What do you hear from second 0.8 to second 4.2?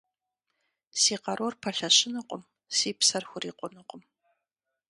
Си къарур пэлъэщынукъым, си псэр хурикъунукъым.